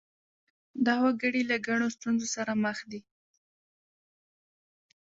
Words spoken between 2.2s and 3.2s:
سره مخ دي.